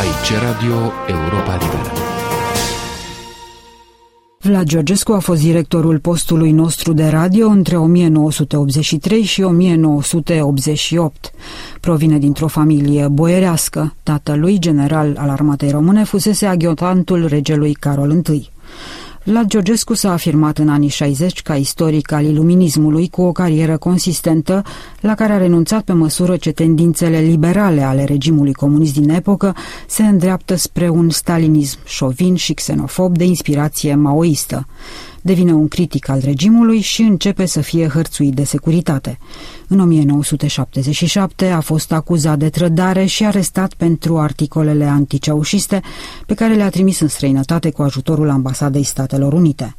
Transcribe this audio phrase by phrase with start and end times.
[0.00, 1.92] Aici Radio Europa Liberă.
[4.40, 11.32] Vlad Georgescu a fost directorul postului nostru de radio între 1983 și 1988.
[11.80, 13.94] Provine dintr-o familie boierească.
[14.02, 18.50] Tatălui, general al armatei române, fusese aghiotantul regelui Carol I.
[19.26, 24.62] Vlad Georgescu s-a afirmat în anii 60 ca istoric al iluminismului cu o carieră consistentă
[25.00, 29.54] la care a renunțat pe măsură ce tendințele liberale ale regimului comunist din epocă
[29.86, 34.66] se îndreaptă spre un stalinism șovin și xenofob de inspirație maoistă
[35.26, 39.18] devine un critic al regimului și începe să fie hărțuit de securitate.
[39.68, 45.80] În 1977 a fost acuzat de trădare și arestat pentru articolele anticeușiste
[46.26, 49.76] pe care le-a trimis în străinătate cu ajutorul Ambasadei Statelor Unite.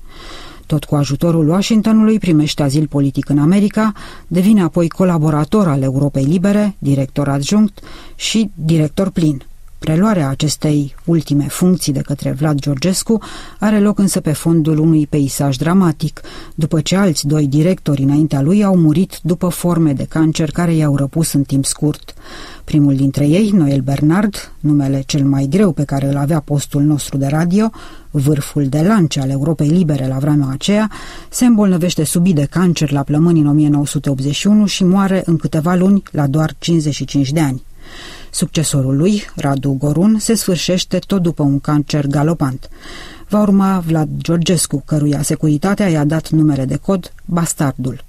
[0.66, 3.92] Tot cu ajutorul Washingtonului primește azil politic în America,
[4.28, 7.80] devine apoi colaborator al Europei Libere, director adjunct
[8.16, 9.44] și director plin.
[9.88, 13.22] Preluarea acestei ultime funcții de către Vlad Georgescu
[13.60, 16.22] are loc însă pe fondul unui peisaj dramatic,
[16.56, 20.96] după ce alți doi directori înaintea lui au murit după forme de cancer care i-au
[20.96, 22.14] răpus în timp scurt.
[22.64, 27.18] Primul dintre ei, Noel Bernard, numele cel mai greu pe care îl avea postul nostru
[27.18, 27.70] de radio,
[28.12, 30.92] vârful de lance al Europei Libere la vremea aceea,
[31.30, 36.28] se îmbolnăvește subit de cancer la plămâni în 1981 și moare în câteva luni la
[36.28, 37.66] doar 55 de ani.
[38.38, 42.70] Succesorul lui, Radu Gorun, se sfârșește tot după un cancer galopant.
[43.30, 48.04] Va urma Vlad Georgescu, căruia securitatea i-a dat numere de cod Bastardul.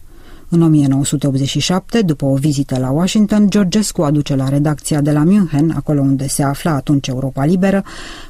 [0.48, 6.00] În 1987, după o vizită la Washington, Georgescu aduce la redacția de la München, acolo
[6.00, 7.84] unde se afla atunci Europa Liberă,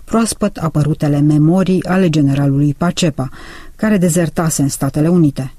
[0.05, 3.29] proaspăt apărutele memorii ale generalului Pacepa,
[3.77, 5.53] care dezertase în Statele Unite.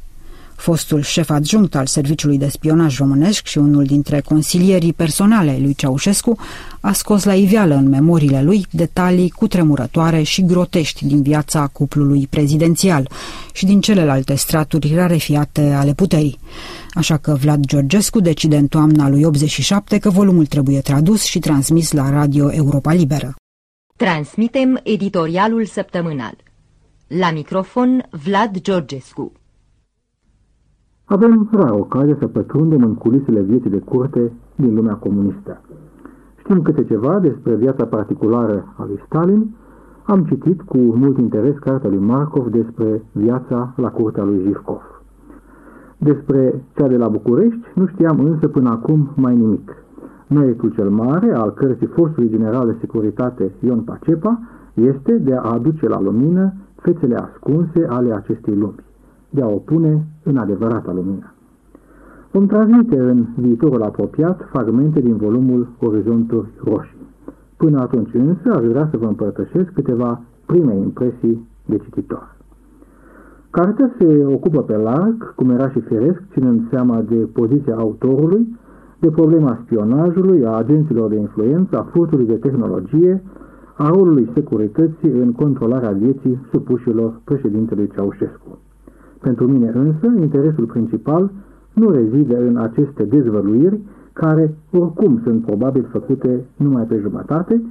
[0.60, 6.38] Fostul șef adjunct al Serviciului de Spionaj Românesc și unul dintre consilierii personale lui Ceaușescu
[6.80, 13.10] a scos la iveală în memoriile lui detalii cutremurătoare și grotești din viața cuplului prezidențial
[13.54, 16.40] și din celelalte straturi rarefiate ale puterii.
[16.94, 21.92] Așa că Vlad Georgescu decide în toamna lui 87 că volumul trebuie tradus și transmis
[21.92, 23.36] la Radio Europa Liberă.
[23.96, 26.36] Transmitem editorialul săptămânal.
[27.08, 29.39] La microfon Vlad Georgescu.
[31.10, 35.62] Avem rar ocazie să pătrundem în culisele vieții de curte din lumea comunistă.
[36.36, 39.56] Știm câte ceva despre viața particulară a lui Stalin,
[40.04, 44.82] am citit cu mult interes cartea lui Markov despre viața la curtea lui Jivkov.
[45.98, 49.76] Despre cea de la București nu știam însă până acum mai nimic.
[50.28, 54.40] Meritul cel mare al cărții fostului general de securitate Ion Pacepa
[54.74, 58.88] este de a aduce la lumină fețele ascunse ale acestei lumi
[59.30, 61.34] de a o pune în adevărata lumină.
[62.32, 67.08] Vom transmite în viitorul apropiat fragmente din volumul Orizonturi Roșii.
[67.58, 72.36] Până atunci însă aș vrea să vă împărtășesc câteva prime impresii de cititor.
[73.50, 78.58] Cartea se ocupă pe larg, cum era și firesc, ținând seama de poziția autorului,
[79.00, 83.24] de problema spionajului, a agenților de influență, a furtului de tehnologie,
[83.78, 88.58] a rolului securității în controlarea vieții supușilor președintelui Ceaușescu.
[89.22, 91.32] Pentru mine însă, interesul principal
[91.74, 93.80] nu rezide în aceste dezvăluiri,
[94.14, 97.62] care oricum sunt probabil făcute numai pe jumătate,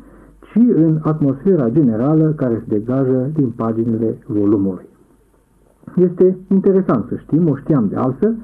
[0.41, 4.87] ci în atmosfera generală care se degajă din paginile volumului.
[5.97, 8.37] Este interesant să știm, o știam de altfel,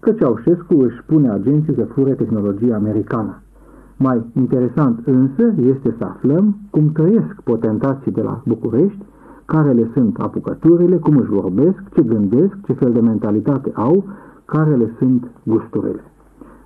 [0.00, 3.42] că Ceaușescu își pune agenții să fure tehnologia americană.
[3.96, 8.98] Mai interesant însă este să aflăm cum trăiesc potentații de la București
[9.54, 14.04] care le sunt apucăturile, cum își vorbesc, ce gândesc, ce fel de mentalitate au,
[14.44, 16.02] care le sunt gusturile.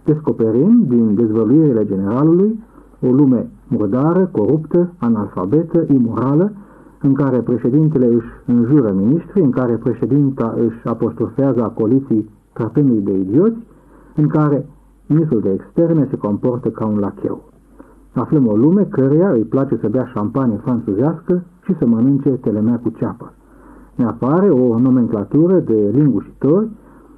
[0.05, 2.63] Descoperim din dezvăluirile generalului
[3.07, 6.53] o lume murdară, coruptă, analfabetă, imorală,
[7.01, 13.59] în care președintele își înjură ministri, în care președinta își apostrofează acoliții tratându-i de idioți,
[14.17, 14.67] în care
[15.07, 17.43] ministrul de externe se comportă ca un lacheu.
[18.13, 22.89] Aflăm o lume căreia îi place să bea șampanie franțuzească și să mănânce telemea cu
[22.89, 23.33] ceapă.
[23.95, 26.69] Ne apare o nomenclatură de lingușitori,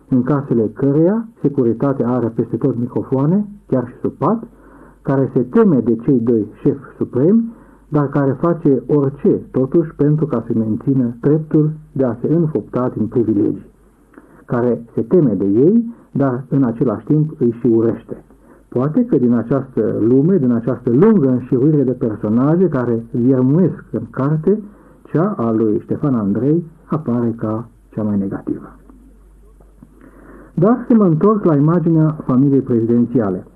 [0.09, 4.43] în casele căreia securitatea are peste tot microfoane, chiar și sub pat,
[5.03, 7.55] care se teme de cei doi șefi supremi,
[7.89, 13.07] dar care face orice, totuși, pentru ca să mențină dreptul de a se înfopta din
[13.07, 13.67] privilegii,
[14.45, 18.25] care se teme de ei, dar în același timp îi și urește.
[18.77, 24.63] Poate că din această lume, din această lungă înșiruire de personaje care viermuiesc în carte,
[25.03, 28.77] cea a lui Ștefan Andrei apare ca cea mai negativă.
[30.55, 33.47] Dar să mă întorc la imaginea familiei prezidențiale.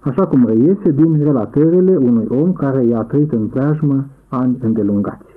[0.00, 5.36] așa cum reiese din relatările unui om care i-a trăit în preajmă ani îndelungați.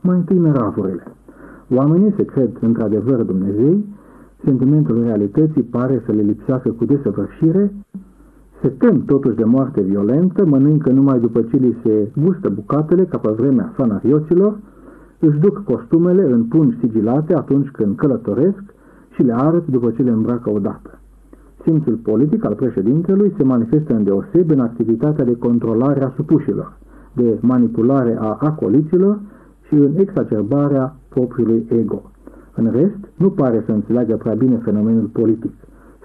[0.00, 1.02] Mai întâi năravurile.
[1.74, 3.84] Oamenii se cred într-adevăr Dumnezei,
[4.44, 7.72] sentimentul realității pare să le lipsească cu desăvârșire,
[8.60, 13.18] se tem totuși de moarte violentă, mănâncă numai după ce li se gustă bucatele, ca
[13.18, 14.58] pe vremea fanarioților,
[15.18, 18.62] își duc costumele în pungi sigilate atunci când călătoresc
[19.14, 20.98] și le arăt după ce le îmbracă odată.
[21.62, 26.76] Simțul politic al președintelui se manifestă în deoseb în activitatea de controlare a supușilor,
[27.12, 29.20] de manipulare a acoliților
[29.66, 32.02] și în exacerbarea propriului ego.
[32.54, 35.52] În rest, nu pare să înțeleagă prea bine fenomenul politic.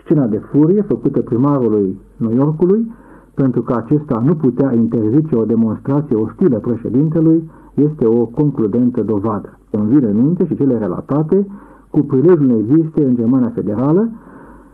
[0.09, 2.91] Scena de furie făcută primarului New Yorkului,
[3.33, 9.57] pentru că acesta nu putea interzice o demonstrație ostilă președintelui, este o concludentă dovadă.
[9.71, 11.47] Îmi vin în minte și cele relatate
[11.89, 14.09] cu prilejul unei vizite în Germania Federală,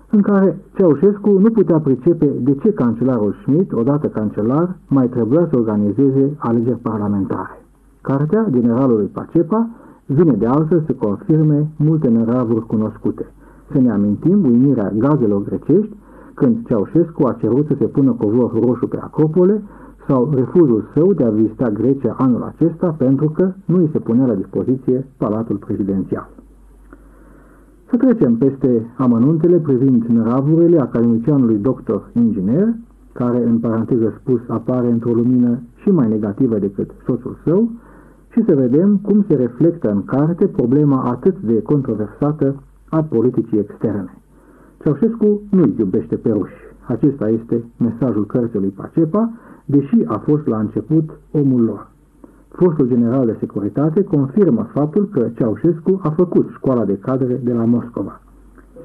[0.10, 5.58] în care Ceaușescu nu putea pricepe de ce cancelarul Schmidt, odată cancelar, mai trebuia să
[5.58, 7.62] organizeze alegeri parlamentare.
[8.02, 9.70] Cartea generalului Pacepa
[10.06, 13.26] vine de altfel să confirme multe neravuri cunoscute.
[13.72, 15.96] Să ne amintim uimirea gazelor grecești
[16.34, 19.62] când Ceaușescu a cerut să se pună covor roșu pe Acropole
[20.08, 24.26] sau refuzul său de a vizita Grecia anul acesta pentru că nu îi se punea
[24.26, 26.30] la dispoziție palatul prezidențial.
[27.90, 32.76] Să trecem peste amănuntele privind năravurile academicianului doctor inginer,
[33.14, 37.72] care, în paranteză spus, apare într-o lumină și mai negativă decât soțul său,
[38.30, 42.56] și să vedem cum se reflectă în carte problema atât de controversată
[42.90, 44.18] a politicii externe.
[44.84, 46.54] Ceaușescu nu-i iubește pe ruși.
[46.88, 49.32] Acesta este mesajul cărții lui Pacepa,
[49.66, 51.88] deși a fost la început omul lor.
[52.50, 57.66] Fostul general de securitate confirmă faptul că Ceaușescu a făcut școala de cadre de la
[57.66, 58.22] Moscova.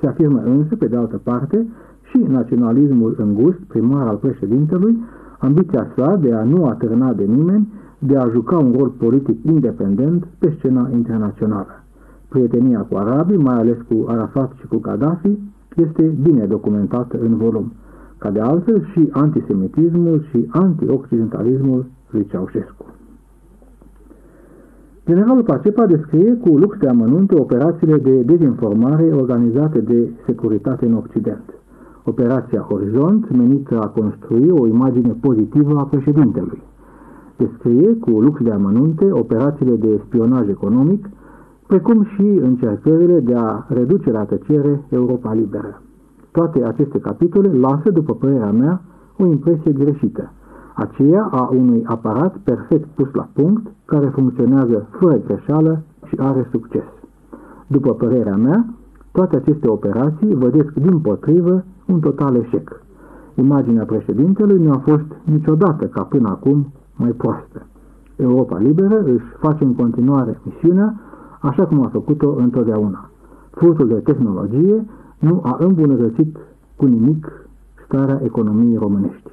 [0.01, 1.67] Se afirmă însă, pe de altă parte,
[2.03, 4.99] și naționalismul îngust primar al președintelui,
[5.39, 10.27] ambiția sa de a nu atârna de nimeni, de a juca un rol politic independent
[10.39, 11.80] pe scena internațională.
[12.31, 15.39] Prietenia cu arabii, mai ales cu Arafat și cu Gaddafi,
[15.77, 17.73] este bine documentată în volum,
[18.19, 22.85] ca de altfel și antisemitismul și antioccidentalismul lui Ceaușescu.
[25.07, 31.55] Generalul Pacepa descrie cu lux de amănunte operațiile de dezinformare organizate de securitate în Occident.
[32.05, 36.63] Operația Horizont, menită a construi o imagine pozitivă a președintelui.
[37.37, 41.09] Descrie cu lux de amănunte operațiile de spionaj economic,
[41.71, 45.83] precum și încercările de a reduce la tăcere Europa liberă.
[46.31, 48.81] Toate aceste capitole lasă, după părerea mea,
[49.19, 50.33] o impresie greșită,
[50.75, 56.89] aceea a unui aparat perfect pus la punct, care funcționează fără greșeală și are succes.
[57.67, 58.67] După părerea mea,
[59.13, 62.83] toate aceste operații vădesc din potrivă un total eșec.
[63.35, 67.67] Imaginea președintelui nu a fost niciodată ca până acum mai proastă.
[68.17, 70.95] Europa Liberă își face în continuare misiunea
[71.41, 73.11] așa cum a făcut-o întotdeauna.
[73.51, 74.85] Furtul de tehnologie
[75.19, 76.37] nu a îmbunătățit
[76.77, 77.49] cu nimic
[77.85, 79.31] starea economiei românești.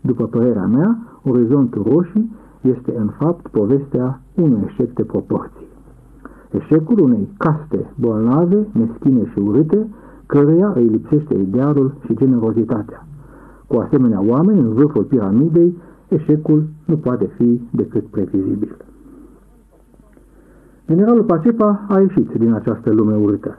[0.00, 2.30] După părerea mea, orizontul roșii
[2.60, 5.66] este în fapt povestea unui eșec de proporții.
[6.50, 9.86] Eșecul unei caste bolnave, meschine și urâte,
[10.26, 13.06] căreia îi lipsește idealul și generozitatea.
[13.66, 15.76] Cu asemenea oameni în vârful piramidei,
[16.08, 18.76] eșecul nu poate fi decât previzibil.
[20.90, 23.58] Generalul Pacepa a ieșit din această lume urâtă.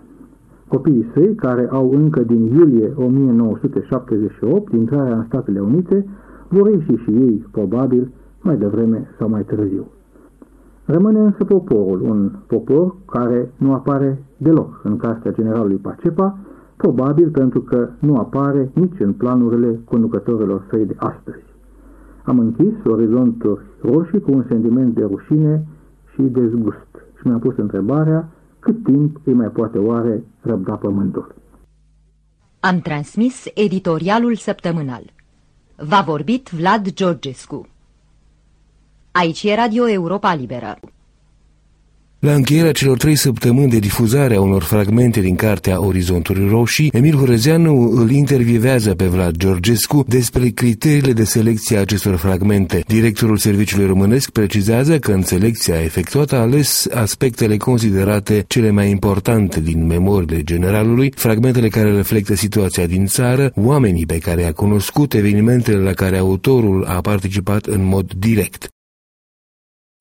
[0.67, 6.05] Copiii săi, care au încă din iulie 1978 intrarea în Statele Unite,
[6.47, 8.11] vor ieși și ei, probabil,
[8.41, 9.88] mai devreme sau mai târziu.
[10.85, 16.38] Rămâne însă poporul, un popor care nu apare deloc în cartea generalului Pacepa,
[16.77, 21.43] probabil pentru că nu apare nici în planurile conducătorilor săi de astăzi.
[22.23, 25.65] Am închis orizontul roșii cu un sentiment de rușine
[26.13, 31.35] și dezgust și mi-am pus întrebarea cât timp îi mai poate oare răbda pământul.
[32.59, 35.13] Am transmis editorialul săptămânal.
[35.75, 37.67] V-a vorbit Vlad Georgescu.
[39.11, 40.79] Aici e Radio Europa Liberă.
[42.21, 47.15] La încheierea celor trei săptămâni de difuzare a unor fragmente din cartea Orizonturi Roșii, Emil
[47.15, 52.83] Horezeanu îl intervievează pe Vlad Georgescu despre criteriile de selecție a acestor fragmente.
[52.87, 59.61] Directorul Serviciului Românesc precizează că în selecția efectuată a ales aspectele considerate cele mai importante
[59.61, 65.77] din memoriile generalului, fragmentele care reflectă situația din țară, oamenii pe care a cunoscut, evenimentele
[65.77, 68.69] la care autorul a participat în mod direct.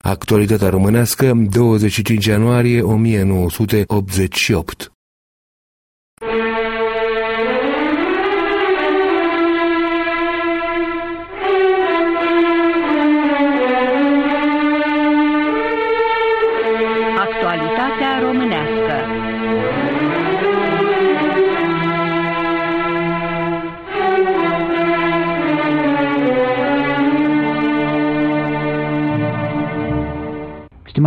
[0.01, 4.91] Actualitatea românească, 25 ianuarie 1988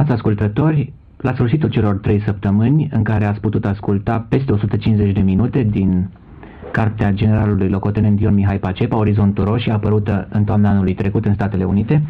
[0.04, 5.20] Stimați ascultători, la sfârșitul celor trei săptămâni în care ați putut asculta peste 150 de
[5.20, 6.10] minute din
[6.72, 11.64] cartea generalului locotenent Dion Mihai Pacepa, Orizontul Roșii, apărută în toamna anului trecut în Statele
[11.64, 12.02] Unite,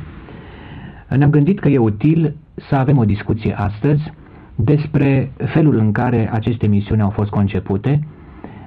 [1.16, 2.34] ne-am gândit că e util
[2.68, 4.12] să avem o discuție astăzi
[4.54, 8.06] despre felul în care aceste misiuni au fost concepute,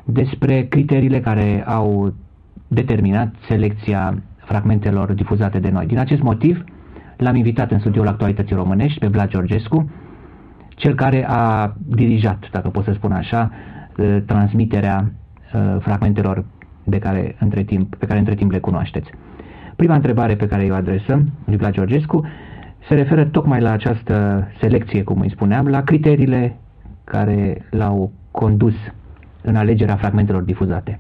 [0.04, 2.14] despre criteriile care au
[2.68, 5.86] determinat selecția fragmentelor difuzate de noi.
[5.86, 6.64] Din acest motiv,
[7.18, 9.90] l-am invitat în studioul Actualității Românești pe Vlad Georgescu,
[10.70, 13.52] cel care a dirijat, dacă pot să spun așa,
[14.00, 15.12] ă, transmiterea
[15.54, 16.46] ă, fragmentelor
[16.84, 19.10] de care între timp, pe care între timp le cunoașteți.
[19.76, 22.26] Prima întrebare pe care o adresăm lui Vlad Georgescu
[22.88, 26.58] se referă tocmai la această selecție, cum îi spuneam, la criteriile
[27.04, 28.74] care l-au condus
[29.42, 31.00] în alegerea fragmentelor difuzate.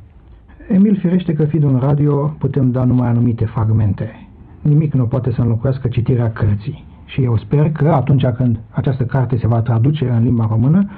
[0.69, 4.26] Emil firește că fiind un radio putem da numai anumite fragmente.
[4.67, 6.85] Nimic nu poate să înlocuiască citirea cărții.
[7.05, 10.89] Și eu sper că atunci când această carte se va traduce în limba română,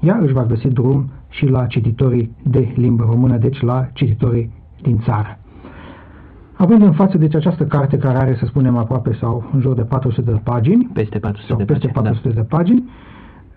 [0.00, 4.98] ea își va găsi drum și la cititorii de limbă română, deci la cititorii din
[4.98, 5.38] țară.
[6.52, 9.82] Având în față deci această carte care are, să spunem, aproape sau în jur de
[9.82, 12.40] 400 de pagini, peste 400 sau de peste pagini, 400 da.
[12.40, 12.88] de pagini,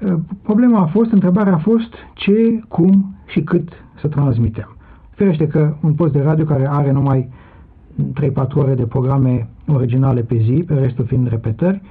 [0.06, 3.70] ă, problema a fost, întrebarea a fost ce, cum și cât
[4.02, 4.76] să transmitem.
[5.10, 7.30] Firește că un post de radio care are numai
[8.22, 11.82] 3-4 ore de programe originale pe zi, pe restul fiind repetări,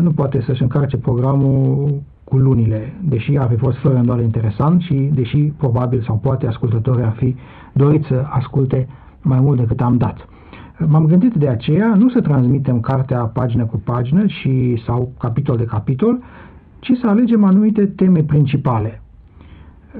[0.00, 1.88] nu poate să-și încarce programul
[2.24, 7.04] cu lunile, deși ar fi fost fără îndoială interesant și deși probabil sau poate ascultătorii
[7.04, 7.36] ar fi
[7.72, 8.88] dorit să asculte
[9.22, 10.28] mai mult decât am dat.
[10.86, 15.64] M-am gândit de aceea nu să transmitem cartea pagină cu pagină și, sau capitol de
[15.64, 16.18] capitol,
[16.78, 19.02] ci să alegem anumite teme principale.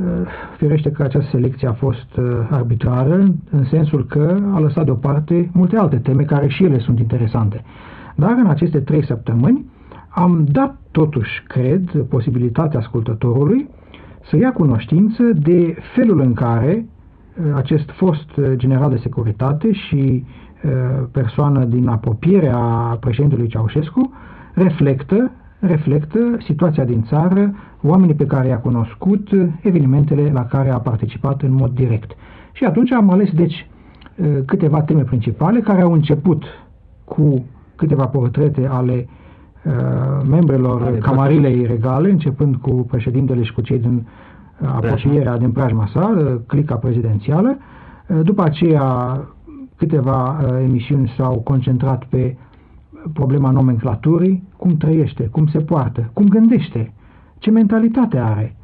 [0.01, 3.15] Uh, firește că această selecție a fost uh, arbitrară,
[3.51, 7.65] în sensul că a lăsat deoparte multe alte teme care și ele sunt interesante.
[8.15, 9.71] Dar în aceste trei săptămâni
[10.09, 13.69] am dat totuși, cred, posibilitatea ascultătorului
[14.31, 20.25] să ia cunoștință de felul în care uh, acest fost general de securitate și
[21.11, 22.57] persoană din apropierea
[23.01, 24.13] președintelui Ceaușescu
[24.55, 25.31] reflectă,
[25.67, 29.29] reflectă situația din țară, oamenii pe care i-a cunoscut,
[29.61, 32.11] evenimentele la care a participat în mod direct.
[32.53, 33.69] Și atunci am ales, deci,
[34.45, 36.45] câteva teme principale care au început
[37.05, 37.45] cu
[37.77, 39.09] câteva portrete ale
[39.65, 39.73] uh,
[40.29, 44.07] membrelor ale camarilei regale, începând cu președintele și cu cei din
[44.63, 47.57] apropierea din preajma sa, clica prezidențială.
[48.23, 48.85] După aceea,
[49.77, 52.37] câteva uh, emisiuni s-au concentrat pe
[53.13, 56.93] problema nomenclaturii, cum trăiește, cum se poartă, cum gândește,
[57.39, 58.57] ce mentalitate are.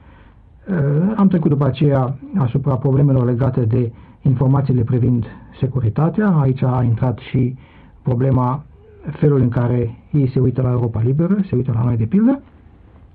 [0.69, 3.92] Uh, am trecut după aceea asupra problemelor legate de
[4.23, 5.25] informațiile privind
[5.59, 6.28] securitatea.
[6.28, 7.57] Aici a intrat și
[8.02, 8.62] problema
[9.11, 12.42] felului în care ei se uită la Europa Liberă, se uită la noi de pildă.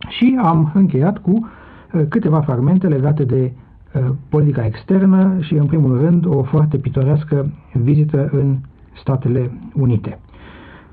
[0.08, 3.52] Și am încheiat cu uh, câteva fragmente legate de
[3.94, 8.58] uh, politica externă și, în primul rând, o foarte pitorească vizită în
[9.00, 10.20] Statele Unite.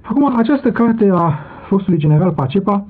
[0.03, 1.33] Acum, această carte a
[1.73, 2.87] fostului general Pacepa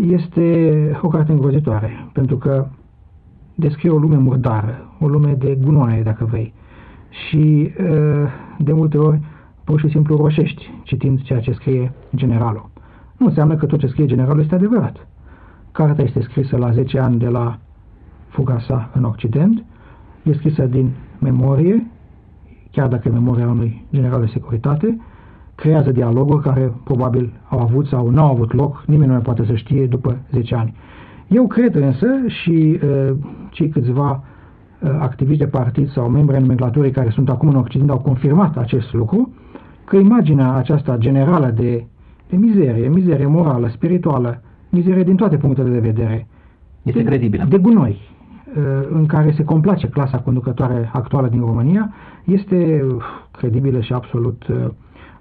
[0.00, 2.66] este o carte îngrozitoare, pentru că
[3.54, 6.52] descrie o lume murdară, o lume de gunoaie, dacă vrei.
[7.08, 7.72] Și
[8.58, 9.20] de multe ori,
[9.64, 12.70] pur și simplu roșești citind ceea ce scrie generalul.
[13.16, 15.06] Nu înseamnă că tot ce scrie generalul este adevărat.
[15.72, 17.58] Cartea este scrisă la 10 ani de la
[18.28, 19.64] fuga sa în Occident,
[20.22, 21.86] e scrisă din memorie,
[22.70, 24.98] chiar dacă e memoria unui general de securitate,
[25.60, 29.44] creează dialoguri care probabil au avut sau nu au avut loc, nimeni nu mai poate
[29.44, 30.74] să știe după 10 ani.
[31.28, 33.16] Eu cred însă și uh,
[33.50, 34.10] cei câțiva
[34.80, 38.56] uh, activiști de partid sau membri ai nomenclaturii care sunt acum în Occident au confirmat
[38.56, 39.32] acest lucru,
[39.84, 41.86] că imaginea aceasta generală de,
[42.28, 46.26] de mizerie, mizerie morală, spirituală, mizerie din toate punctele de vedere,
[46.82, 47.44] este de, credibilă.
[47.48, 48.00] De gunoi,
[48.56, 54.46] uh, în care se complace clasa conducătoare actuală din România, este uh, credibilă și absolut
[54.46, 54.56] uh,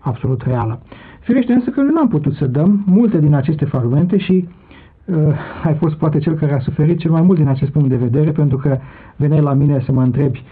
[0.07, 0.79] absolut reală.
[1.19, 4.47] Firește însă că nu am putut să dăm multe din aceste fragmente și
[5.05, 5.15] uh,
[5.63, 8.31] ai fost poate cel care a suferit cel mai mult din acest punct de vedere,
[8.31, 8.77] pentru că
[9.15, 10.43] veneai la mine să mă întrebi,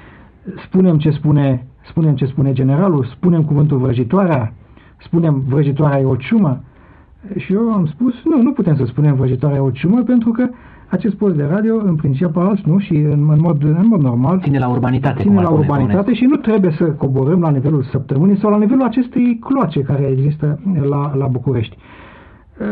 [0.65, 4.53] spunem ce spune, spunem ce spune generalul, spunem cuvântul vrăjitoarea,
[4.97, 6.63] spunem vrăjitoarea e o ciumă,
[7.35, 10.49] și eu am spus, nu, nu putem să spunem vrăjitoarea e o ciumă, pentru că
[10.89, 14.59] acest post de radio, în principal, nu, și în, în, mod, în mod normal, ține
[14.59, 15.21] la urbanitate.
[15.21, 19.39] Ține la urbanitate și nu trebuie să coborâm la nivelul săptămânii sau la nivelul acestei
[19.39, 21.77] cloace care există la, la București.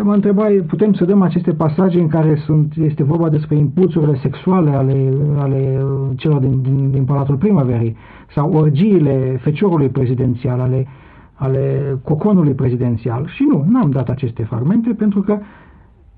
[0.04, 4.70] Mă întrebai, putem să dăm aceste pasaje în care sunt, este vorba despre impulsurile sexuale
[4.70, 7.96] ale, ale celor din, din, din Palatul Primăverii
[8.36, 10.88] sau orgiile feciorului prezidențial, ale,
[11.34, 13.28] ale coconului prezidențial.
[13.28, 15.38] Și nu, n-am dat aceste fragmente pentru că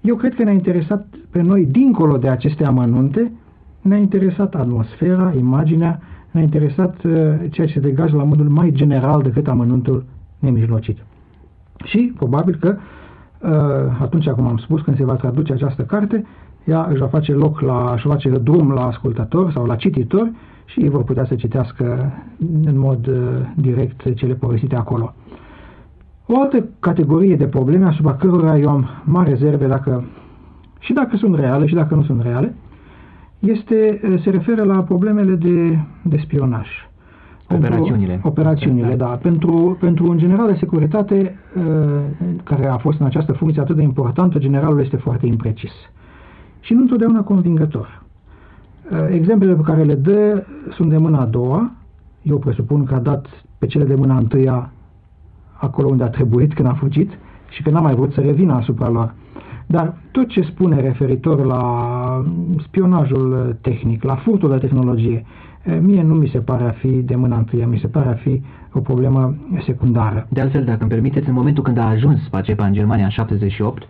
[0.05, 3.31] eu cred că ne-a interesat pe noi, dincolo de aceste amănunte,
[3.81, 6.00] ne-a interesat atmosfera, imaginea,
[6.31, 7.12] ne-a interesat uh,
[7.51, 10.05] ceea ce se degajă la modul mai general decât amănuntul
[10.39, 10.97] nemijlocit.
[11.83, 13.50] Și probabil că uh,
[14.01, 16.25] atunci, cum am spus, când se va traduce această carte,
[16.65, 20.31] ea își va face loc la, își va face drum la ascultător sau la cititor
[20.65, 22.13] și ei vor putea să citească
[22.65, 23.15] în mod uh,
[23.55, 25.13] direct cele povestite acolo.
[26.27, 30.03] O altă categorie de probleme asupra cărora eu am mari rezerve dacă,
[30.79, 32.55] și dacă sunt reale și dacă nu sunt reale,
[33.39, 36.67] este, uh, se referă la problemele de, de spionaj.
[37.50, 38.12] Operațiunile.
[38.12, 39.05] Pentru, operațiunile, da.
[39.05, 41.63] Pentru, pentru un general de securitate uh,
[42.44, 45.72] care a fost în această funcție atât de importantă, generalul este foarte imprecis.
[46.60, 48.03] Și nu întotdeauna convingător.
[48.91, 51.72] Uh, exemplele pe care le dă sunt de mâna a doua.
[52.22, 53.27] Eu presupun că a dat
[53.58, 54.70] pe cele de mâna a întâia
[55.55, 57.12] acolo unde a trebuit când a fugit
[57.50, 59.13] și că n-a mai vrut să revină asupra lor.
[59.65, 61.63] Dar tot ce spune referitor la
[62.63, 65.25] spionajul tehnic, la furtul de tehnologie,
[65.81, 68.41] mie nu mi se pare a fi de mâna întâia, mi se pare a fi
[68.74, 69.35] o problemă
[69.65, 70.27] secundară.
[70.29, 73.83] De altfel, dacă îmi permiteți, în momentul când a ajuns Pacepa în Germania în 78,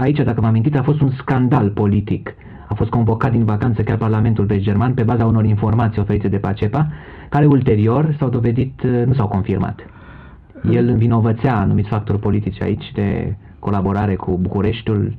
[0.00, 2.34] aici, dacă m-am amintit, a fost un scandal politic.
[2.68, 6.36] A fost convocat din vacanță chiar Parlamentul Vest German pe baza unor informații oferite de
[6.36, 6.88] Pacepa,
[7.28, 9.80] care ulterior s-au dovedit, nu s-au confirmat.
[10.70, 15.16] El învinovățea anumiți factori politici aici de colaborare cu Bucureștiul.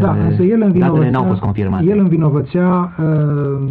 [0.00, 1.84] Da, însă el învinovățea, n-au fost confirmate.
[1.84, 3.68] El învinovățea uh,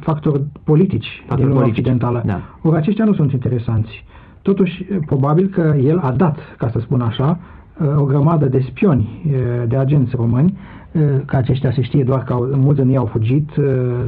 [0.00, 2.22] factori politici factori din lumea occidentală.
[2.26, 2.40] Da.
[2.62, 4.04] Ori aceștia nu sunt interesanți.
[4.42, 7.38] Totuși, probabil că el a dat, ca să spun așa,
[7.80, 9.32] uh, o grămadă de spioni, uh,
[9.68, 10.58] de agenți români,
[10.92, 13.50] uh, că aceștia se știe doar că au, mulți din ei au fugit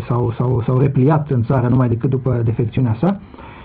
[0.09, 0.33] sau
[0.67, 3.21] s-au repliat în țară numai decât după defecțiunea sa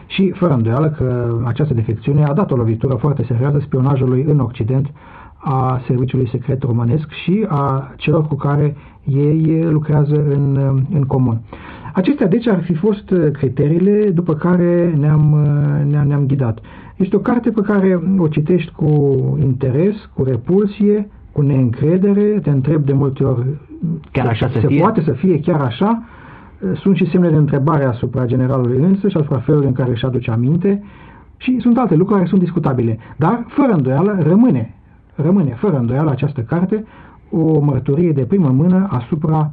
[0.10, 4.88] și fără îndoială că această defecțiune a dat o lovitură foarte serioasă spionajului în Occident
[5.38, 10.58] a serviciului secret românesc și a celor cu care ei lucrează în,
[10.94, 11.42] în comun.
[11.94, 15.48] Acestea deci ar fi fost criteriile după care ne-am,
[15.90, 16.60] ne-am, ne-am ghidat.
[16.96, 18.88] Este o carte pe care o citești cu
[19.42, 23.46] interes, cu repulsie, cu neîncredere, te întreb de multe ori
[24.12, 24.80] chiar așa se fie?
[24.80, 26.04] poate să fie chiar așa,
[26.74, 30.32] sunt și semne de întrebare asupra generalului însă și asupra felului în care își aduce
[30.32, 30.84] aminte
[31.38, 32.98] și sunt alte lucruri care sunt discutabile.
[33.18, 34.76] Dar, fără îndoială, rămâne,
[35.16, 36.86] rămâne fără îndoială această carte
[37.32, 39.52] o mărturie de primă mână asupra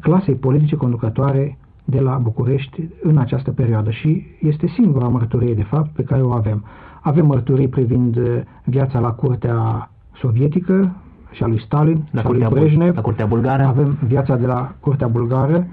[0.00, 5.90] clasei politice conducătoare de la București în această perioadă și este singura mărturie, de fapt,
[5.90, 6.64] pe care o avem.
[7.00, 8.18] Avem mărturii privind
[8.64, 10.96] viața la curtea sovietică
[11.30, 12.94] și a lui Stalin la și a lui Brejnev.
[12.94, 13.62] La curtea bulgară.
[13.62, 15.66] Avem viața de la curtea bulgară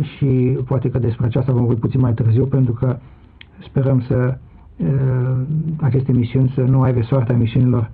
[0.00, 2.98] și poate că despre aceasta vom vorbi puțin mai târziu, pentru că
[3.62, 4.38] sperăm să
[4.76, 4.86] uh,
[5.80, 7.90] aceste emisiuni să nu aibă soarta emisiunilor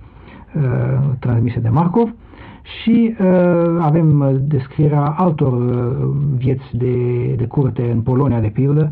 [0.55, 2.13] uh, transmise de Markov
[2.61, 6.93] și uh, avem descrierea altor uh, vieți de,
[7.37, 8.91] de curte în Polonia, de pildă,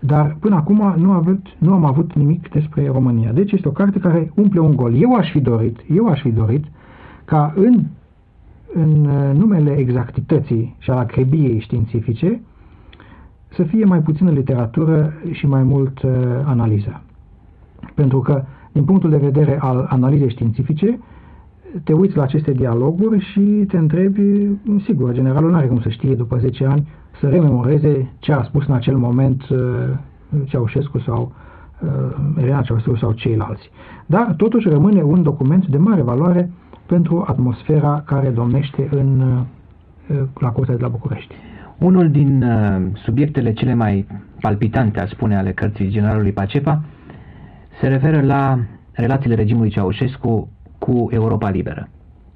[0.00, 3.32] dar până acum nu, avut, nu am avut nimic despre România.
[3.32, 4.94] Deci este o carte care umple un gol.
[4.94, 6.64] Eu aș fi dorit, eu aș fi dorit
[7.24, 7.80] ca în
[8.74, 12.40] în uh, numele exactității și al acribiei științifice
[13.48, 16.12] să fie mai puțină literatură și mai mult uh,
[16.44, 17.02] analiză.
[17.94, 20.98] Pentru că, din punctul de vedere al analizei științifice,
[21.84, 24.48] te uiți la aceste dialoguri și te întrebi,
[24.84, 26.88] sigur, generalul nu are cum să știe după 10 ani
[27.20, 29.58] să rememoreze ce a spus în acel moment uh,
[30.44, 31.32] Ceaușescu sau
[31.82, 33.70] uh, Elena Ceaușescu sau ceilalți.
[34.06, 36.50] Dar totuși rămâne un document de mare valoare
[36.86, 41.34] pentru atmosfera care domnește în, uh, la Curtea de la București.
[41.78, 44.06] Unul din uh, subiectele cele mai
[44.40, 46.82] palpitante, a spune, ale cărții generalului Pacepa,
[47.80, 48.58] se referă la
[48.92, 51.88] relațiile regimului Ceaușescu cu Europa Liberă,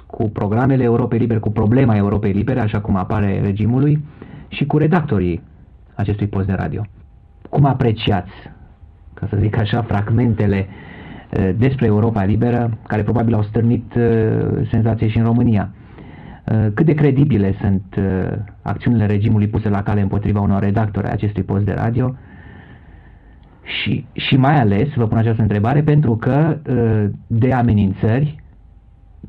[0.06, 4.04] cu programele Europei Libere, cu problema Europei Libere, așa cum apare regimului,
[4.48, 5.42] și cu redactorii
[5.94, 6.82] acestui post de radio.
[7.48, 8.32] Cum apreciați,
[9.14, 10.97] ca să zic așa, fragmentele uh,
[11.56, 15.70] despre Europa Liberă, care probabil au stârnit uh, senzație și în România?
[16.52, 21.12] Uh, cât de credibile sunt uh, acțiunile regimului puse la cale împotriva unor redactori ai
[21.12, 22.14] acestui post de radio
[23.62, 28.42] și, și mai ales vă pun această întrebare pentru că uh, de amenințări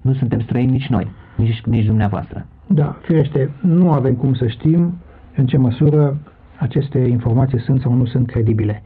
[0.02, 2.46] nu suntem străini nici noi, nici, nici dumneavoastră.
[2.68, 4.94] Da, firește, nu avem cum să știm
[5.36, 6.18] în ce măsură
[6.58, 8.82] aceste informații sunt sau nu sunt credibile.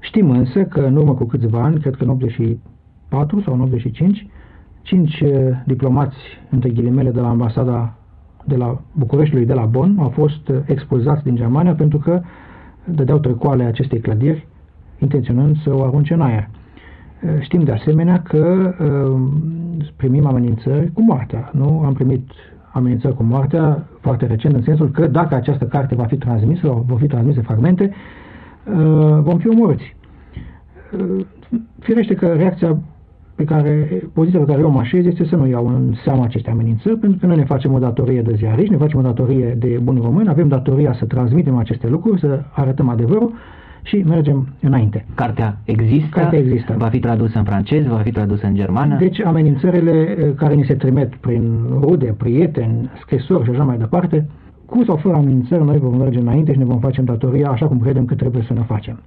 [0.00, 4.26] Știm însă că în urmă cu câțiva ani, cred că în 84 sau în 85,
[4.82, 5.30] cinci uh,
[5.66, 6.16] diplomați,
[6.50, 7.94] între ghilimele, de la ambasada
[8.44, 12.20] de la Bucureștiului de la Bonn au fost uh, expulzați din Germania pentru că
[12.84, 14.46] dădeau trecoale acestei clădiri,
[14.98, 16.48] intenționând să o arunce în aer.
[17.40, 18.74] Știm de asemenea că
[19.96, 21.50] primim amenințări cu moartea.
[21.52, 22.30] Nu am primit
[22.72, 26.84] amenințări cu moartea foarte recent, în sensul că dacă această carte va fi transmisă, sau
[26.88, 27.90] vor fi transmise fragmente,
[29.20, 29.96] vom fi omorâți.
[31.78, 32.78] Firește că reacția
[33.34, 36.50] pe care, poziția pe care eu mă așez este să nu iau în seama aceste
[36.50, 39.78] amenințări, pentru că noi ne facem o datorie de ziariști, ne facem o datorie de
[39.82, 43.32] buni români, avem datoria să transmitem aceste lucruri, să arătăm adevărul
[43.82, 45.04] și mergem înainte.
[45.14, 46.74] Cartea există, Cartea există.
[46.78, 48.96] va fi tradusă în francez, va fi tradusă în germană.
[48.96, 54.26] Deci amenințările eh, care ni se trimit prin rude, prieteni, scrisori și așa mai departe,
[54.70, 57.80] cu sau fără amenințări, noi vom merge înainte și ne vom face datoria așa cum
[57.80, 59.00] credem că trebuie să ne facem.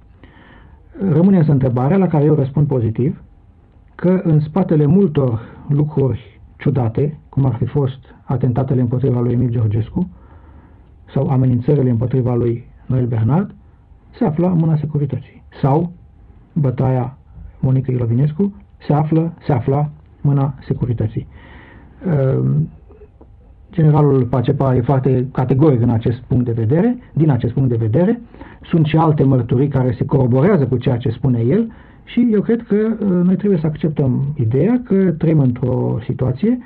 [1.10, 3.22] Rămâne însă întrebarea la care eu răspund pozitiv,
[3.94, 10.08] că în spatele multor lucruri ciudate, cum ar fi fost atentatele împotriva lui Emil Georgescu
[11.12, 13.54] sau amenințările împotriva lui Noel Bernard,
[14.18, 15.42] se află în mâna securității.
[15.62, 15.92] Sau
[16.52, 17.16] bătaia
[17.60, 18.54] Monica Ilovinescu
[18.86, 21.26] se află, se afla mâna securității.
[23.74, 27.76] Ehm, generalul Pacepa e foarte categoric în acest punct de vedere, din acest punct de
[27.76, 28.20] vedere.
[28.62, 31.72] Sunt și alte mărturii care se coroborează cu ceea ce spune el
[32.04, 36.58] și eu cred că uh, noi trebuie să acceptăm ideea că trăim într-o situație,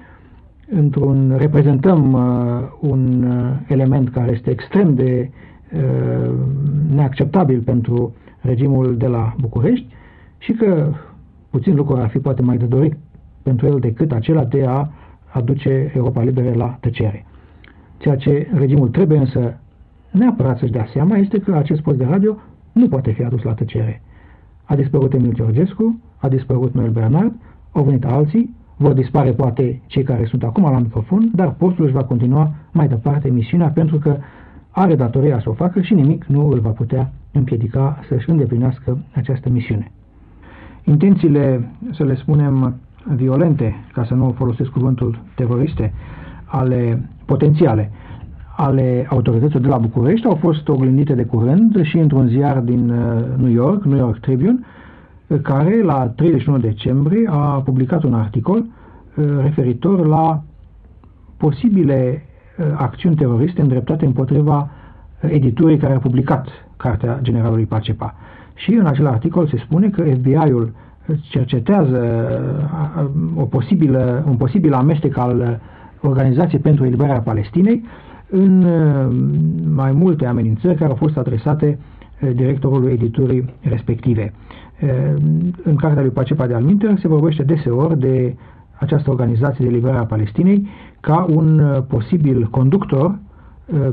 [0.71, 2.21] într-un reprezentăm uh,
[2.90, 5.31] un uh, element care este extrem de
[6.94, 9.87] neacceptabil pentru regimul de la București
[10.38, 10.92] și că
[11.51, 12.97] puțin lucruri ar fi poate mai de dorit
[13.42, 14.88] pentru el decât acela de a
[15.33, 17.25] aduce Europa Liberă la tăcere.
[17.99, 19.61] Ceea ce regimul trebuie însă
[20.11, 22.37] neapărat să-și dea seama este că acest post de radio
[22.73, 24.03] nu poate fi adus la tăcere.
[24.64, 27.33] A dispărut Emil Georgescu, a dispărut Noel Bernard,
[27.73, 31.95] au venit alții, vor dispare poate cei care sunt acum la microfon, dar postul își
[31.95, 34.17] va continua mai departe misiunea pentru că
[34.71, 39.49] are datoria să o facă și nimic nu îl va putea împiedica să-și îndeplinească această
[39.49, 39.91] misiune.
[40.85, 45.93] Intențiile, să le spunem, violente, ca să nu folosesc cuvântul teroriste,
[46.45, 47.91] ale potențiale,
[48.57, 53.25] ale autorităților de la București au fost oglindite de curând și într-un ziar din uh,
[53.37, 54.59] New York, New York Tribune,
[55.27, 60.43] uh, care la 31 decembrie a publicat un articol uh, referitor la
[61.37, 62.23] posibile
[62.77, 64.71] acțiuni teroriste îndreptate împotriva
[65.21, 68.15] editurii care a publicat Cartea Generalului Pacepa.
[68.55, 70.73] Și în acel articol se spune că FBI-ul
[71.31, 72.01] cercetează
[73.37, 75.61] o posibilă, un posibil amestec al
[76.01, 77.83] Organizației pentru Eliberarea Palestinei
[78.31, 79.16] în uh,
[79.75, 81.79] mai multe amenințări care au fost adresate
[82.23, 84.33] uh, directorului editurii respective.
[84.83, 85.23] Uh,
[85.64, 88.37] în cartea lui Pacepa de Alminter se vorbește deseori de
[88.79, 90.66] această organizație de liberare a Palestinei
[91.01, 93.18] ca un posibil conductor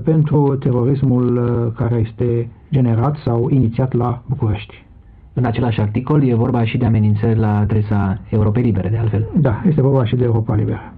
[0.03, 1.39] pentru terorismul
[1.77, 4.85] care este generat sau inițiat la București.
[5.37, 9.27] În același articol e vorba și de amenințări la adresa Europei Libere, de altfel.
[9.39, 10.93] Da, este vorba și de Europa Liberă.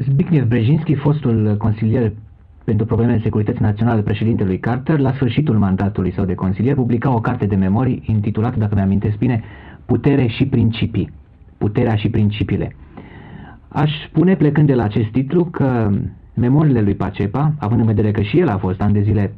[0.00, 2.12] Zbigniew Brzezinski, fostul consilier
[2.64, 7.46] pentru problemele securității naționale președintelui Carter, la sfârșitul mandatului său de consilier, publica o carte
[7.46, 9.42] de memorii intitulată, dacă mi-amintesc bine,
[9.84, 11.10] Putere și principii.
[11.58, 12.76] Puterea și principiile.
[13.68, 15.90] Aș spune, plecând de la acest titlu, că
[16.34, 19.32] memoriile lui Pacepa, având în vedere că și el a fost ani de zile,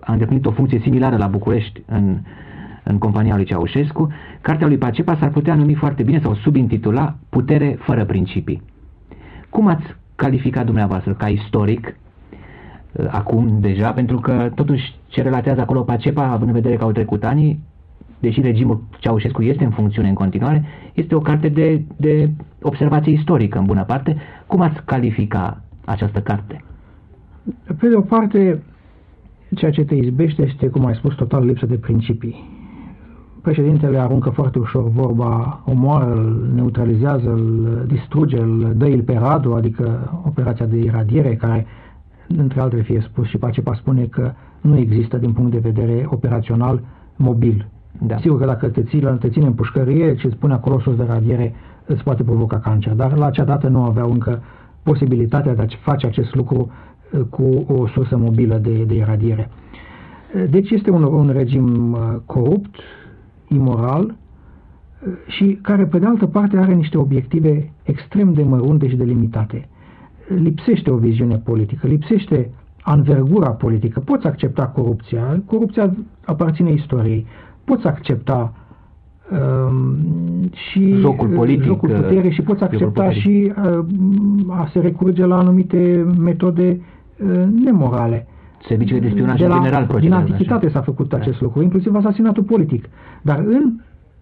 [0.00, 2.18] a îndeplinit o funcție similară la București în,
[2.84, 7.76] în compania lui Ceaușescu, cartea lui Pacepa s-ar putea numi foarte bine sau subintitula Putere
[7.80, 8.62] fără principii.
[9.48, 11.96] Cum ați calificat dumneavoastră ca istoric
[12.92, 16.92] uh, acum deja, pentru că totuși ce relatează acolo Pacepa, având în vedere că au
[16.92, 17.58] trecut ani,
[18.18, 20.64] deși regimul Ceaușescu este în funcțiune în continuare,
[20.94, 22.30] este o carte de, de
[22.62, 24.16] observație istorică în bună parte.
[24.46, 26.64] Cum ați califica această carte?
[27.78, 28.62] Pe de o parte,
[29.54, 32.51] ceea ce te izbește este, cum ai spus, total lipsă de principii
[33.42, 39.52] președintele aruncă foarte ușor vorba, omoară, îl neutralizează, îl distruge, îl dă il pe radu,
[39.52, 41.66] adică operația de iradiere, care,
[42.36, 46.80] între altele fie spus, și Pacepa spune că nu există din punct de vedere operațional
[47.16, 47.68] mobil.
[47.98, 48.16] Da.
[48.16, 51.04] Sigur că dacă te, ții, te ține în pușcărie și îți pune acolo sus de
[51.08, 51.54] radiere,
[51.86, 52.92] îți poate provoca cancer.
[52.92, 54.42] Dar la acea dată nu aveau încă
[54.82, 56.70] posibilitatea de a face acest lucru
[57.12, 59.50] uh, cu o sursă mobilă de, de iradiere.
[60.50, 62.74] Deci este un, un regim uh, corupt,
[63.54, 64.14] imoral
[65.26, 69.68] și care, pe de altă parte, are niște obiective extrem de mărunte și de limitate.
[70.28, 72.50] Lipsește o viziune politică, lipsește
[72.82, 74.00] anvergura politică.
[74.00, 77.26] Poți accepta corupția, corupția aparține istoriei,
[77.64, 78.52] poți accepta
[79.30, 79.96] um,
[80.52, 83.84] și jocul politic, jocul putere și poți accepta și uh,
[84.48, 86.80] a se recurge la anumite metode
[87.16, 88.26] uh, nemorale.
[88.66, 91.16] Serviciile de spionaj de la, general Din antichitate s-a făcut da.
[91.16, 92.88] acest lucru, inclusiv asasinatul politic.
[93.22, 93.72] Dar în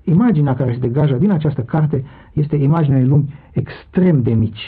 [0.04, 4.66] imaginea care se degajă din această carte este imaginea unei lumi extrem de mici.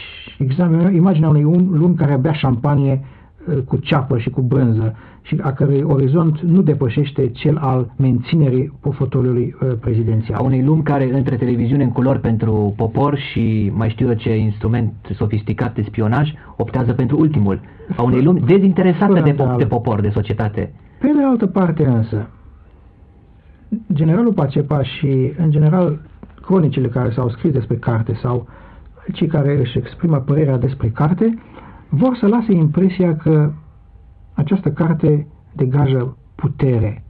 [0.93, 3.22] Imaginea unei lumi care bea șampanie uh,
[3.65, 9.57] cu ceapă și cu brânză și a cărui orizont nu depășește cel al menținerii fotoliului
[9.61, 10.39] uh, prezidențial.
[10.39, 14.37] A unei lumi care între televiziune în culori pentru popor și mai știu eu ce
[14.37, 17.61] instrument sofisticat de spionaj optează pentru ultimul.
[17.97, 20.73] A unei lumi dezinteresate de, po- de popor, de societate.
[21.01, 22.29] Pe de altă parte însă,
[23.93, 26.01] generalul Pacepa și, în general,
[26.43, 28.47] cronicile care s-au scris despre carte sau
[29.13, 31.39] cei care își exprimă părerea despre carte,
[31.95, 33.53] vor să lase impresia că
[34.33, 37.05] această carte degajă putere,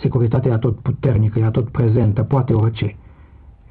[0.00, 2.96] securitatea tot puternică, ea tot prezentă, poate orice.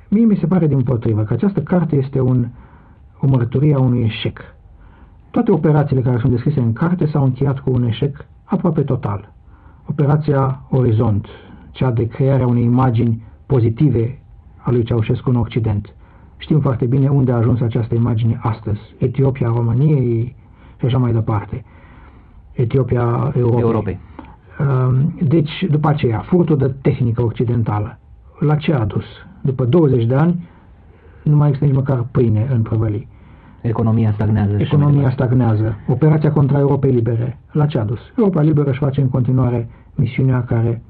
[0.10, 2.48] Mie mi se pare din potrivă că această carte este un,
[3.20, 4.40] o mărturie a unui eșec.
[5.30, 9.34] Toate operațiile care sunt descrise în carte s-au încheiat cu un eșec aproape total.
[9.86, 11.28] Operația Orizont,
[11.72, 14.20] cea de crearea unei imagini pozitive
[14.58, 15.96] a lui Ceaușescu în Occident.
[16.38, 18.80] Știm foarte bine unde a ajuns această imagine astăzi.
[18.98, 20.36] Etiopia, României
[20.82, 21.64] și așa mai departe.
[22.52, 23.62] Etiopia, Europei.
[23.62, 24.00] Europei.
[24.60, 28.00] Ehm, deci, după aceea, furtul de tehnică occidentală.
[28.40, 29.06] La ce a dus?
[29.42, 30.50] După 20 de ani,
[31.24, 33.08] nu mai există nici măcar pâine în prăvălii.
[33.62, 34.56] Economia stagnează.
[34.60, 35.78] Economia stagnează.
[35.88, 37.40] Operația contra Europei Libere.
[37.52, 38.00] La ce a dus?
[38.18, 40.82] Europa Liberă își face în continuare misiunea care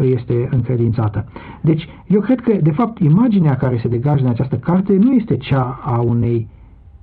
[0.00, 1.24] îi este încredințată.
[1.60, 5.36] Deci, eu cred că, de fapt, imaginea care se degajă în această carte nu este
[5.36, 6.48] cea a unei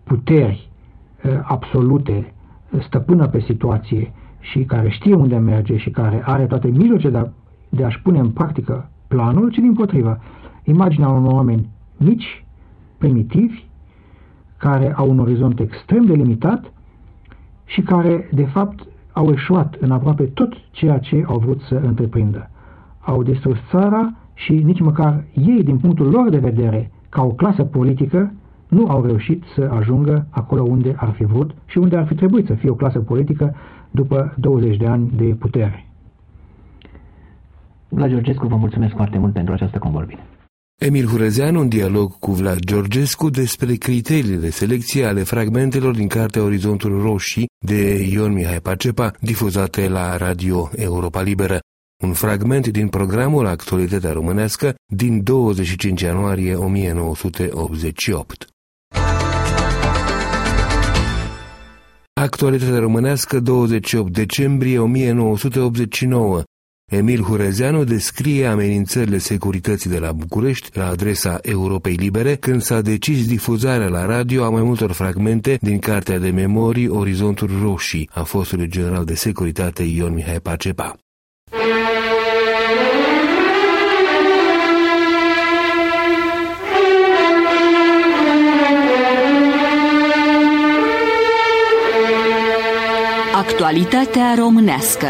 [0.04, 0.70] puteri
[1.44, 2.34] absolute,
[2.80, 7.28] stăpână pe situație și care știe unde merge și care are toate mijloace de, a,
[7.70, 10.20] de a-și pune în practică planul, ci din potrivă.
[10.64, 12.46] Imaginea unor oameni mici,
[12.98, 13.64] primitivi,
[14.58, 16.74] care au un orizont extrem de limitat
[17.66, 22.50] și care, de fapt, au eșuat în aproape tot ceea ce au vrut să întreprindă.
[23.00, 27.64] Au distrus țara și nici măcar ei, din punctul lor de vedere, ca o clasă
[27.64, 28.34] politică,
[28.74, 32.46] nu au reușit să ajungă acolo unde ar fi vrut și unde ar fi trebuit
[32.46, 33.56] să fie o clasă politică
[33.92, 35.88] după 20 de ani de putere.
[37.90, 40.24] Vlad Georgescu, vă mulțumesc foarte mult pentru această convorbire.
[40.82, 46.44] Emil Hurezeanu în dialog cu Vlad Georgescu despre criteriile de selecție ale fragmentelor din Cartea
[46.44, 51.60] Orizontul Roșii de Ion Mihai Pacepa, difuzate la Radio Europa Liberă.
[52.04, 58.53] Un fragment din programul Actualitatea Românească din 25 ianuarie 1988.
[62.24, 66.44] Actualitatea românească 28 decembrie 1989
[66.92, 73.28] Emil Hurezeanu descrie amenințările securității de la București la adresa Europei Libere când s-a decis
[73.28, 78.68] difuzarea la radio a mai multor fragmente din cartea de memorii Orizonturi Roșii a fostului
[78.68, 81.03] general de securitate Ion Mihai Pacepa.
[93.36, 95.08] Actualitatea românească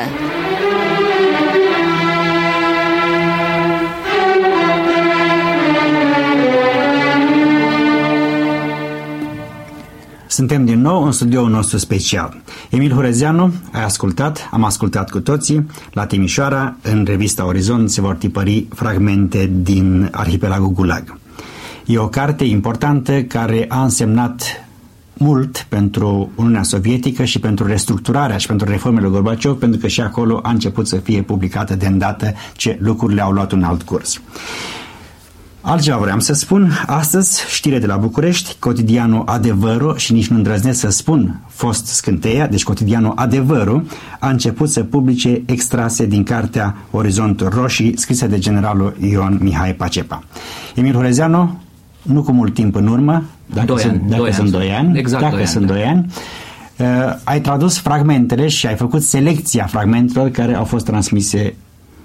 [10.27, 12.41] Suntem din nou în studioul nostru special.
[12.69, 18.15] Emil Horezianu, ai ascultat, am ascultat cu toții, la Timișoara, în revista Orizont se vor
[18.15, 21.17] tipări fragmente din arhipelagul Gulag.
[21.85, 24.62] E o carte importantă care a însemnat
[25.23, 30.39] mult pentru Uniunea Sovietică și pentru restructurarea și pentru reformele Gorbaciov, pentru că și acolo
[30.43, 34.21] a început să fie publicată de îndată ce lucrurile au luat un alt curs.
[35.65, 40.79] Altceva vreau să spun, astăzi știre de la București, cotidianul Adevărul și nici nu îndrăznesc
[40.79, 43.85] să spun fost scânteia, deci cotidianul Adevărul
[44.19, 50.23] a început să publice extrase din cartea Orizont Roșii scrisă de generalul Ion Mihai Pacepa.
[50.75, 51.62] Emil Horezeanu,
[52.03, 54.97] nu cu mult timp în urmă, dacă doi sunt, ani, dacă doi sunt doi ani,
[54.97, 56.05] exact dacă doi sunt ani, doi ani,
[56.77, 61.55] uh, ai tradus fragmentele și ai făcut selecția fragmentelor care au fost transmise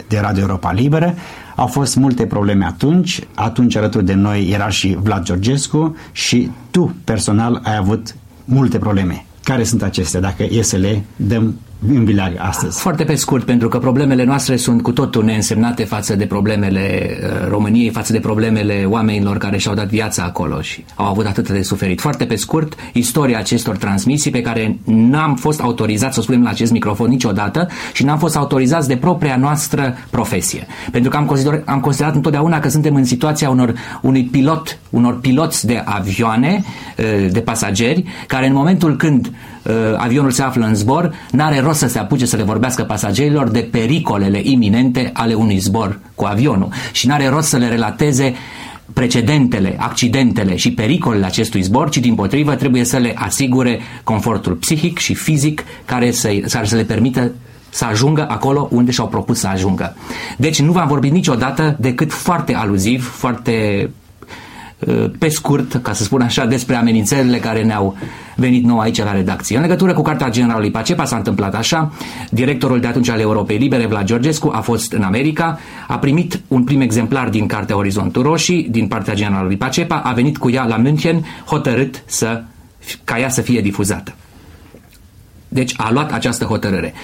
[0.09, 1.15] de Radio Europa Liberă.
[1.57, 3.21] Au fost multe probleme atunci.
[3.35, 9.25] Atunci alături de noi era și Vlad Georgescu și tu personal ai avut multe probleme.
[9.43, 11.55] Care sunt acestea, dacă e să le dăm
[11.87, 12.81] în vileag astăzi?
[12.81, 17.49] Foarte pe scurt, pentru că problemele noastre sunt cu totul neînsemnate față de problemele uh,
[17.49, 21.63] României, față de problemele oamenilor care și-au dat viața acolo și au avut atât de
[21.63, 22.01] suferit.
[22.01, 26.51] Foarte pe scurt, istoria acestor transmisii pe care n-am fost autorizați să o spunem la
[26.51, 30.67] acest microfon niciodată și n-am fost autorizați de propria noastră profesie.
[30.91, 35.21] Pentru că am considerat, am considerat întotdeauna că suntem în situația unor, unui pilot, unor
[35.21, 36.65] piloți de avioane,
[36.99, 39.33] uh, de pasageri, care în momentul când uh,
[39.97, 43.69] avionul se află în zbor, n-are rost să se apuce să le vorbească pasagerilor de
[43.71, 48.35] pericolele iminente ale unui zbor cu avionul și n-are rost să le relateze
[48.93, 54.99] precedentele, accidentele și pericolele acestui zbor, ci din potrivă trebuie să le asigure confortul psihic
[54.99, 57.33] și fizic care să, să le permită
[57.71, 59.97] să ajungă acolo unde și-au propus să ajungă.
[60.37, 63.91] Deci nu v-am vorbit niciodată decât foarte aluziv, foarte uh,
[65.19, 67.97] pe scurt, ca să spun așa, despre amenințările care ne-au
[68.37, 69.57] venit nou aici la redacție.
[69.57, 71.93] În legătură cu Cartea Generalului Pacepa s-a întâmplat așa.
[72.31, 76.65] Directorul de atunci al Europei Libere, Vlad Georgescu, a fost în America, a primit un
[76.65, 80.77] prim exemplar din Cartea Orizontul Roșii, din partea Generalului Pacepa, a venit cu ea la
[80.77, 82.43] München, hotărât să,
[83.05, 84.15] ca ea să fie difuzată.
[85.49, 86.95] Deci a luat această hotărâre.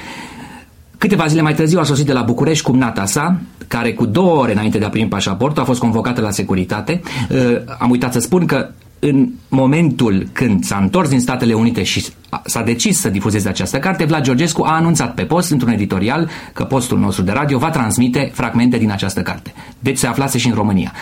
[1.04, 4.52] Câteva zile mai târziu a sosit de la București cumnata sa, care cu două ore
[4.52, 7.00] înainte de a primi pașaportul a fost convocată la securitate.
[7.30, 12.04] Uh, am uitat să spun că în momentul când s-a întors din Statele Unite și
[12.44, 16.64] s-a decis să difuzeze această carte, Vlad Georgescu a anunțat pe post, într-un editorial, că
[16.64, 19.54] postul nostru de radio va transmite fragmente din această carte.
[19.78, 20.92] Deci se aflase și în România.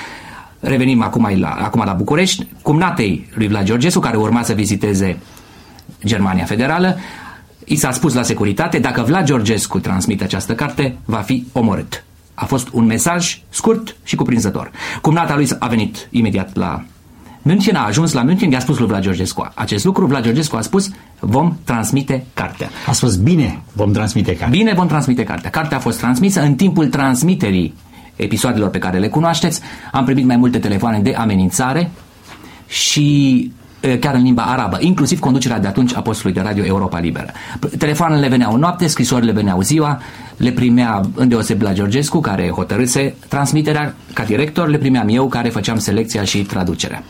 [0.61, 2.47] Revenim acum la, acum la București.
[2.63, 5.19] Cumnatei lui Vlad Georgescu, care urma să viziteze
[6.05, 6.97] Germania Federală,
[7.65, 12.05] I s-a spus la securitate, dacă Vlad Georgescu transmite această carte, va fi omorât.
[12.35, 14.71] A fost un mesaj scurt și cuprinzător.
[15.01, 16.85] Cumnata lui a venit imediat la
[17.43, 20.07] München, a ajuns la München, i-a spus lui Vlad Georgescu acest lucru.
[20.07, 22.69] Vlad Georgescu a spus, vom transmite cartea.
[22.87, 24.49] A spus, bine, vom transmite cartea.
[24.49, 25.51] Bine, vom transmite cartea.
[25.51, 27.75] Cartea a fost transmisă în timpul transmiterii
[28.17, 29.61] episoadelor pe care le cunoașteți.
[29.93, 31.91] Am primit mai multe telefoane de amenințare
[32.67, 33.51] și
[34.01, 37.27] chiar în limba arabă, inclusiv conducerea de atunci a postului de radio Europa Liberă.
[37.79, 40.01] Telefoanele veneau noapte, scrisorile veneau ziua,
[40.37, 45.79] le primea îndeoseb la Georgescu, care hotărâse transmiterea ca director, le primeam eu, care făceam
[45.79, 47.03] selecția și traducerea.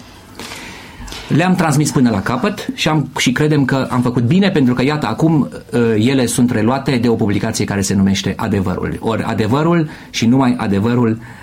[1.29, 4.83] Le-am transmis până la capăt și, am, și credem că am făcut bine pentru că,
[4.83, 5.49] iată, acum
[5.97, 8.97] ele sunt reluate de o publicație care se numește Adevărul.
[9.01, 11.42] Ori adevărul și numai adevărul Uh,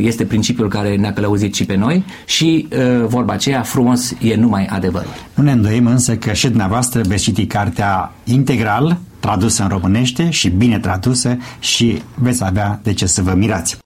[0.00, 4.64] este principiul care ne-a călăuzit și pe noi și uh, vorba aceea frumos e numai
[4.64, 5.14] adevărul.
[5.34, 10.48] Nu ne îndoim însă că și dumneavoastră veți citi cartea integral, tradusă în românește și
[10.48, 13.85] bine tradusă și veți avea de ce să vă mirați.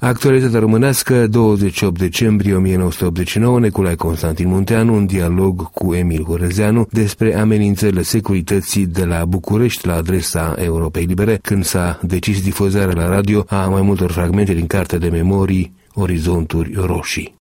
[0.00, 8.02] Actualitatea românească, 28 decembrie 1989, Neculai Constantin Munteanu, un dialog cu Emil Horezeanu despre amenințările
[8.02, 13.66] securității de la București la adresa Europei Libere, când s-a decis difuzarea la radio a
[13.66, 17.37] mai multor fragmente din cartea de memorii Orizonturi Roșii.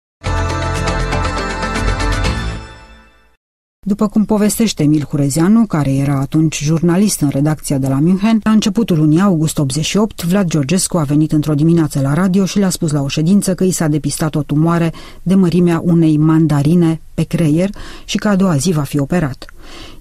[3.88, 8.52] După cum povestește Emil Hurezeanu, care era atunci jurnalist în redacția de la München, la
[8.52, 12.91] începutul lunii august 88, Vlad Georgescu a venit într-o dimineață la radio și le-a spus
[12.91, 17.70] la o ședință că i s-a depistat o tumoare de mărimea unei mandarine pe creier
[18.06, 19.46] și că a doua zi va fi operat.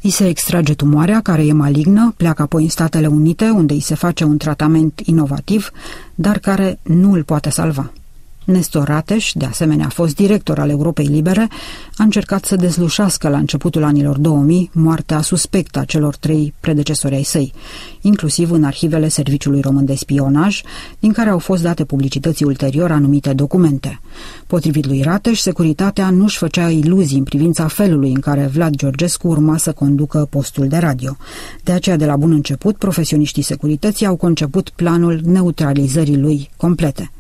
[0.01, 3.95] I se extrage tumoarea, care e malignă, pleacă apoi în Statele Unite, unde îi se
[3.95, 5.71] face un tratament inovativ,
[6.14, 7.93] dar care nu îl poate salva.
[8.44, 11.48] Nestor Rateș, de asemenea a fost director al Europei Libere,
[11.96, 17.22] a încercat să dezlușească la începutul anilor 2000 moartea suspectă a celor trei predecesori ai
[17.22, 17.53] săi,
[18.00, 20.61] inclusiv în arhivele Serviciului Român de Spionaj,
[20.98, 24.00] din care au fost date publicității ulterior anumite documente.
[24.46, 29.57] Potrivit lui Rateș, securitatea nu-și făcea iluzii în privința felului în care Vlad Georgescu urma
[29.57, 31.16] să conducă postul de radio.
[31.64, 37.11] De aceea, de la bun început, profesioniștii securității au conceput planul neutralizării lui complete.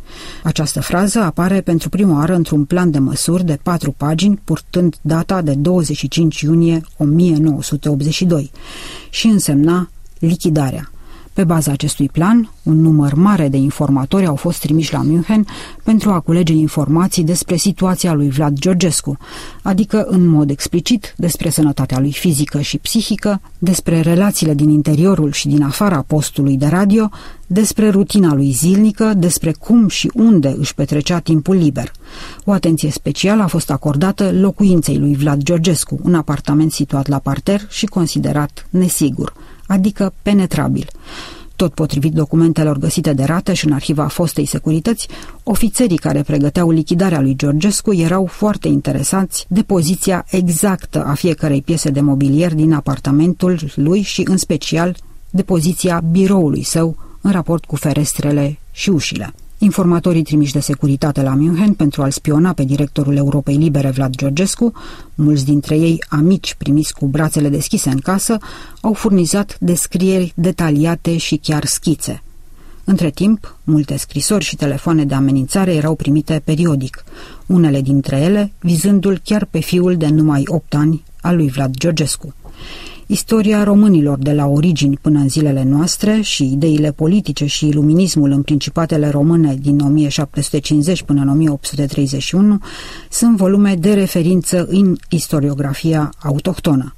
[0.42, 5.42] Această frază apare pentru prima oară într-un plan de măsuri de patru pagini, purtând data
[5.42, 8.50] de 25 iunie 1982
[9.10, 10.90] și însemna lichidarea.
[11.32, 15.46] Pe baza acestui plan, un număr mare de informatori au fost trimiși la München
[15.82, 19.16] pentru a culege informații despre situația lui Vlad Georgescu,
[19.62, 25.48] adică în mod explicit despre sănătatea lui fizică și psihică, despre relațiile din interiorul și
[25.48, 27.08] din afara postului de radio,
[27.46, 31.92] despre rutina lui zilnică, despre cum și unde își petrecea timpul liber.
[32.44, 37.60] O atenție specială a fost acordată locuinței lui Vlad Georgescu, un apartament situat la parter
[37.68, 39.32] și considerat nesigur
[39.70, 40.86] adică penetrabil.
[41.56, 45.08] Tot potrivit documentelor găsite de rată și în arhiva fostei securități,
[45.42, 51.90] ofițerii care pregăteau lichidarea lui Georgescu erau foarte interesați de poziția exactă a fiecărei piese
[51.90, 54.96] de mobilier din apartamentul lui și, în special,
[55.30, 59.34] de poziția biroului său în raport cu ferestrele și ușile.
[59.62, 64.72] Informatorii trimiși de securitate la München pentru a-l spiona pe directorul Europei Libere Vlad Georgescu,
[65.14, 68.38] mulți dintre ei amici primiți cu brațele deschise în casă,
[68.80, 72.22] au furnizat descrieri detaliate și chiar schițe.
[72.84, 77.04] Între timp, multe scrisori și telefoane de amenințare erau primite periodic,
[77.46, 82.34] unele dintre ele vizându-l chiar pe fiul de numai 8 ani al lui Vlad Georgescu.
[83.12, 88.42] Istoria românilor de la origini până în zilele noastre și ideile politice și iluminismul în
[88.42, 92.58] principatele române din 1750 până în 1831
[93.10, 96.94] sunt volume de referință în istoriografia autohtonă.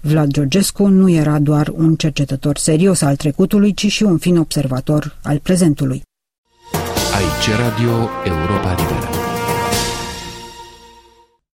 [0.00, 5.18] Vlad Georgescu nu era doar un cercetător serios al trecutului, ci și un fin observator
[5.22, 6.02] al prezentului.
[7.14, 9.25] Aici Radio Europa Liberă.